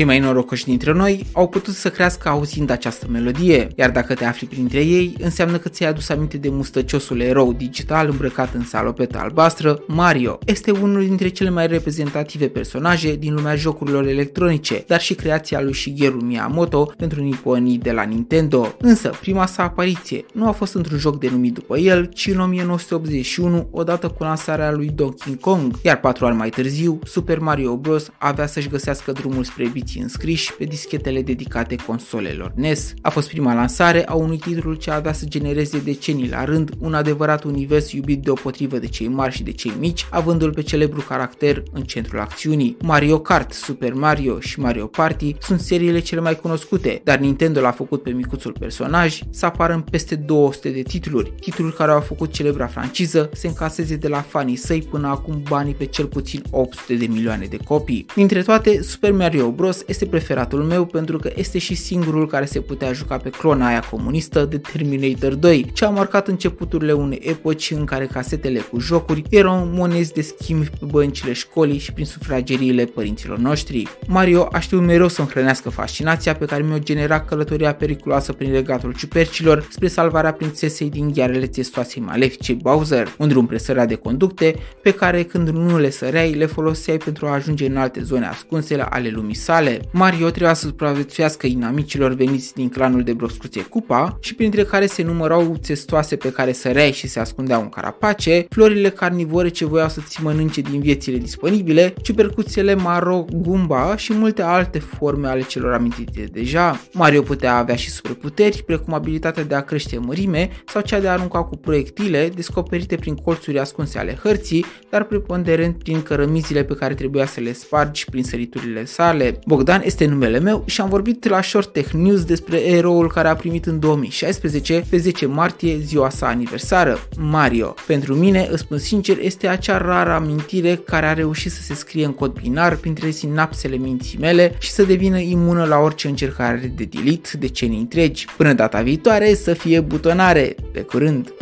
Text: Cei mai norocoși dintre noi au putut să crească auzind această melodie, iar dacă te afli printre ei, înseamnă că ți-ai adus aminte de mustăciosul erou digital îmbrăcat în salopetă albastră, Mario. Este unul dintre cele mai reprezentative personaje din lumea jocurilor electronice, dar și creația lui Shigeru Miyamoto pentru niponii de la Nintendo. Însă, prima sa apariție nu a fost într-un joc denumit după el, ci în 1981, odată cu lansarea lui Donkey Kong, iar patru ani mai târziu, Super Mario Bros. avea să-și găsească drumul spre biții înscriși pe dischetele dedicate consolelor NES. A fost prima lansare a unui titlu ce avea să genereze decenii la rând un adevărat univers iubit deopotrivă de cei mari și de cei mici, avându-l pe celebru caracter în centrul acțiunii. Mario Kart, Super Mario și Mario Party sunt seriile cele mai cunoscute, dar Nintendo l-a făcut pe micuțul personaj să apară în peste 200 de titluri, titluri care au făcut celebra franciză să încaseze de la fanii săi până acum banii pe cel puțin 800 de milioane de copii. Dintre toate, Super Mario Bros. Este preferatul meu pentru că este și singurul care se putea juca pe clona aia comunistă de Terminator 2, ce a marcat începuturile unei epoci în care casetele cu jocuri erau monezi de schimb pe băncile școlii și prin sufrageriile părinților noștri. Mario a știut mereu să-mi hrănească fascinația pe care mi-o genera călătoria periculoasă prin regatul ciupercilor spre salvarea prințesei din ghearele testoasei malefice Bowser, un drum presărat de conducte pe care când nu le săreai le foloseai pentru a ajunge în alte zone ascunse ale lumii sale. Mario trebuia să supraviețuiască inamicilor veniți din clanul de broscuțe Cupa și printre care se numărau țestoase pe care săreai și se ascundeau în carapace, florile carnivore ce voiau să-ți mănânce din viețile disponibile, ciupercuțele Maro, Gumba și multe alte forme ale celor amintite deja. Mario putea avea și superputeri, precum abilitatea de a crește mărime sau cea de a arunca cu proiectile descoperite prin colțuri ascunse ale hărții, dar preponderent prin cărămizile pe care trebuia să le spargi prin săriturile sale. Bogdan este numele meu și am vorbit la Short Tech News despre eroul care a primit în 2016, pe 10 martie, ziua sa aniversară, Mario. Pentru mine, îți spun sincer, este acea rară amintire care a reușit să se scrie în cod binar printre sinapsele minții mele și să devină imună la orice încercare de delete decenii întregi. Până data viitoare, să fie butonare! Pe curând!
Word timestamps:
Cei 0.00 0.08
mai 0.08 0.18
norocoși 0.18 0.64
dintre 0.64 0.92
noi 0.92 1.26
au 1.32 1.48
putut 1.48 1.74
să 1.74 1.90
crească 1.90 2.28
auzind 2.28 2.70
această 2.70 3.06
melodie, 3.10 3.68
iar 3.76 3.90
dacă 3.90 4.14
te 4.14 4.24
afli 4.24 4.46
printre 4.46 4.78
ei, 4.78 5.14
înseamnă 5.18 5.56
că 5.56 5.68
ți-ai 5.68 5.90
adus 5.90 6.08
aminte 6.08 6.36
de 6.36 6.48
mustăciosul 6.48 7.20
erou 7.20 7.52
digital 7.52 8.08
îmbrăcat 8.08 8.54
în 8.54 8.64
salopetă 8.64 9.18
albastră, 9.18 9.82
Mario. 9.86 10.38
Este 10.44 10.70
unul 10.70 11.04
dintre 11.06 11.28
cele 11.28 11.50
mai 11.50 11.66
reprezentative 11.66 12.48
personaje 12.48 13.16
din 13.16 13.34
lumea 13.34 13.56
jocurilor 13.56 14.06
electronice, 14.06 14.84
dar 14.86 15.00
și 15.00 15.14
creația 15.14 15.60
lui 15.60 15.74
Shigeru 15.74 16.20
Miyamoto 16.20 16.92
pentru 16.96 17.22
niponii 17.22 17.78
de 17.78 17.92
la 17.92 18.02
Nintendo. 18.02 18.76
Însă, 18.80 19.10
prima 19.20 19.46
sa 19.46 19.62
apariție 19.62 20.24
nu 20.32 20.48
a 20.48 20.52
fost 20.52 20.74
într-un 20.74 20.98
joc 20.98 21.18
denumit 21.18 21.54
după 21.54 21.78
el, 21.78 22.04
ci 22.04 22.26
în 22.26 22.40
1981, 22.40 23.68
odată 23.70 24.08
cu 24.08 24.22
lansarea 24.22 24.72
lui 24.72 24.90
Donkey 24.94 25.36
Kong, 25.40 25.74
iar 25.82 26.00
patru 26.00 26.26
ani 26.26 26.36
mai 26.36 26.48
târziu, 26.48 26.98
Super 27.04 27.38
Mario 27.38 27.76
Bros. 27.76 28.10
avea 28.18 28.46
să-și 28.46 28.68
găsească 28.68 29.12
drumul 29.12 29.44
spre 29.44 29.64
biții 29.90 30.02
înscriși 30.02 30.54
pe 30.54 30.64
dischetele 30.64 31.22
dedicate 31.22 31.76
consolelor 31.86 32.52
NES. 32.54 32.94
A 33.02 33.10
fost 33.10 33.28
prima 33.28 33.54
lansare 33.54 34.06
a 34.06 34.14
unui 34.14 34.38
titlu 34.38 34.74
ce 34.74 34.90
avea 34.90 35.12
să 35.12 35.24
genereze 35.24 35.78
decenii 35.78 36.28
la 36.28 36.44
rând 36.44 36.70
un 36.78 36.94
adevărat 36.94 37.44
univers 37.44 37.92
iubit 37.92 38.22
deopotrivă 38.22 38.78
de 38.78 38.86
cei 38.86 39.08
mari 39.08 39.34
și 39.34 39.42
de 39.42 39.52
cei 39.52 39.72
mici, 39.78 40.06
avându-l 40.10 40.52
pe 40.52 40.62
celebru 40.62 41.04
caracter 41.08 41.62
în 41.72 41.82
centrul 41.82 42.20
acțiunii. 42.20 42.76
Mario 42.82 43.20
Kart, 43.20 43.52
Super 43.52 43.92
Mario 43.92 44.40
și 44.40 44.60
Mario 44.60 44.86
Party 44.86 45.36
sunt 45.40 45.60
seriile 45.60 45.98
cele 45.98 46.20
mai 46.20 46.36
cunoscute, 46.36 47.00
dar 47.04 47.18
Nintendo 47.18 47.60
l-a 47.60 47.70
făcut 47.70 48.02
pe 48.02 48.10
micuțul 48.10 48.56
personaj 48.58 49.18
să 49.30 49.46
apară 49.46 49.72
în 49.72 49.80
peste 49.80 50.14
200 50.14 50.70
de 50.70 50.82
titluri, 50.82 51.32
titluri 51.40 51.74
care 51.74 51.90
au 51.90 52.00
făcut 52.00 52.32
celebra 52.32 52.66
franciză 52.66 53.30
să 53.32 53.46
încaseze 53.46 53.96
de 53.96 54.08
la 54.08 54.20
fanii 54.20 54.56
săi 54.56 54.82
până 54.90 55.08
acum 55.08 55.42
banii 55.48 55.74
pe 55.74 55.84
cel 55.84 56.06
puțin 56.06 56.42
800 56.50 56.94
de 56.94 57.06
milioane 57.06 57.46
de 57.46 57.56
copii. 57.64 58.06
Dintre 58.14 58.42
toate, 58.42 58.82
Super 58.82 59.12
Mario 59.12 59.50
Bros. 59.50 59.69
Este 59.86 60.06
preferatul 60.06 60.62
meu 60.62 60.84
pentru 60.84 61.18
că 61.18 61.30
este 61.34 61.58
și 61.58 61.74
singurul 61.74 62.26
care 62.26 62.44
se 62.44 62.60
putea 62.60 62.92
juca 62.92 63.16
pe 63.16 63.30
clona 63.30 63.66
aia 63.66 63.80
comunistă 63.90 64.44
de 64.44 64.58
Terminator 64.58 65.34
2, 65.34 65.70
ce 65.72 65.84
a 65.84 65.88
marcat 65.88 66.28
începuturile 66.28 66.92
unei 66.92 67.20
epoci 67.22 67.70
în 67.70 67.84
care 67.84 68.06
casetele 68.06 68.58
cu 68.58 68.78
jocuri 68.78 69.22
erau 69.30 69.68
monezi 69.72 70.12
de 70.12 70.20
schimb 70.20 70.66
pe 70.66 70.84
băncile 70.84 71.32
școlii 71.32 71.78
și 71.78 71.92
prin 71.92 72.06
sufrageriile 72.06 72.84
părinților 72.84 73.38
noștri. 73.38 73.88
Mario 74.06 74.48
a 74.52 74.58
știut 74.58 74.82
mereu 74.82 75.08
să-mi 75.08 75.28
hrănească 75.28 75.70
fascinația 75.70 76.34
pe 76.34 76.44
care 76.44 76.62
mi-o 76.62 76.78
genera 76.78 77.20
călătoria 77.20 77.74
periculoasă 77.74 78.32
prin 78.32 78.52
regatul 78.52 78.94
ciupercilor 78.94 79.66
spre 79.70 79.88
salvarea 79.88 80.32
prințesei 80.32 80.90
din 80.90 81.12
ghearele 81.12 81.46
testoasei 81.46 82.02
malefice 82.02 82.52
Bowser, 82.52 83.14
un 83.18 83.28
drum 83.28 83.46
presărat 83.46 83.88
de 83.88 83.94
conducte 83.94 84.54
pe 84.82 84.90
care 84.92 85.22
când 85.22 85.48
nu 85.48 85.78
le 85.78 85.90
săreai 85.90 86.32
le 86.32 86.46
foloseai 86.46 86.96
pentru 86.96 87.26
a 87.26 87.32
ajunge 87.32 87.66
în 87.66 87.76
alte 87.76 88.02
zone 88.02 88.26
ascunse 88.26 88.86
ale 88.90 89.08
lumii 89.08 89.34
sale. 89.34 89.59
Mario 89.92 90.28
trebuia 90.28 90.54
să 90.54 90.66
supraviețuiască 90.66 91.46
inamicilor 91.46 92.12
veniți 92.12 92.54
din 92.54 92.68
clanul 92.68 93.02
de 93.02 93.12
broscuțe 93.12 93.60
Cupa 93.60 94.18
și 94.20 94.34
printre 94.34 94.64
care 94.64 94.86
se 94.86 95.02
numărau 95.02 95.56
țestoase 95.60 96.16
pe 96.16 96.32
care 96.32 96.52
săreai 96.52 96.92
și 96.92 97.06
se 97.06 97.20
ascundeau 97.20 97.60
în 97.60 97.68
carapace, 97.68 98.46
florile 98.50 98.90
carnivore 98.90 99.48
ce 99.48 99.64
voiau 99.64 99.88
să-ți 99.88 100.22
mănânce 100.22 100.60
din 100.60 100.80
viețile 100.80 101.16
disponibile, 101.16 101.94
ciupercuțele 102.02 102.74
Maro, 102.74 103.24
Gumba 103.32 103.96
și 103.96 104.12
multe 104.12 104.42
alte 104.42 104.78
forme 104.78 105.28
ale 105.28 105.42
celor 105.42 105.72
amintite 105.72 106.28
deja. 106.32 106.80
Mario 106.92 107.22
putea 107.22 107.56
avea 107.56 107.76
și 107.76 107.90
superputeri, 107.90 108.62
precum 108.62 108.94
abilitatea 108.94 109.44
de 109.44 109.54
a 109.54 109.60
crește 109.60 109.98
mărime 109.98 110.50
sau 110.66 110.82
cea 110.82 111.00
de 111.00 111.08
a 111.08 111.12
arunca 111.12 111.42
cu 111.42 111.56
proiectile 111.56 112.30
descoperite 112.34 112.96
prin 112.96 113.14
colțuri 113.14 113.58
ascunse 113.58 113.98
ale 113.98 114.18
hărții, 114.22 114.64
dar 114.90 115.04
preponderent 115.04 115.78
prin 115.78 116.02
cărămizile 116.02 116.64
pe 116.64 116.74
care 116.74 116.94
trebuia 116.94 117.26
să 117.26 117.40
le 117.40 117.52
spargi 117.52 118.04
prin 118.10 118.24
săriturile 118.24 118.84
sale. 118.84 119.38
Bogdan 119.50 119.82
este 119.84 120.06
numele 120.06 120.38
meu 120.38 120.62
și 120.66 120.80
am 120.80 120.88
vorbit 120.88 121.28
la 121.28 121.42
Short 121.42 121.72
Tech 121.72 121.90
News 121.92 122.24
despre 122.24 122.66
eroul 122.66 123.08
care 123.08 123.28
a 123.28 123.34
primit 123.36 123.66
în 123.66 123.78
2016, 123.78 124.84
pe 124.90 124.96
10 124.96 125.26
martie, 125.26 125.78
ziua 125.78 126.10
sa 126.10 126.26
aniversară, 126.26 126.98
Mario. 127.18 127.74
Pentru 127.86 128.14
mine, 128.14 128.48
îți 128.50 128.60
spun 128.60 128.78
sincer, 128.78 129.18
este 129.20 129.48
acea 129.48 129.78
rară 129.78 130.10
amintire 130.12 130.74
care 130.74 131.06
a 131.06 131.12
reușit 131.12 131.50
să 131.50 131.62
se 131.62 131.74
scrie 131.74 132.04
în 132.04 132.12
cod 132.12 132.32
binar 132.40 132.76
printre 132.76 133.10
sinapsele 133.10 133.76
minții 133.76 134.18
mele 134.18 134.54
și 134.58 134.70
să 134.70 134.82
devină 134.82 135.18
imună 135.18 135.64
la 135.64 135.78
orice 135.78 136.08
încercare 136.08 136.72
de 136.76 136.84
delete 136.84 137.36
decenii 137.38 137.78
întregi. 137.78 138.26
Până 138.36 138.52
data 138.52 138.82
viitoare, 138.82 139.34
să 139.34 139.52
fie 139.54 139.80
butonare! 139.80 140.54
Pe 140.72 140.80
curând! 140.80 141.32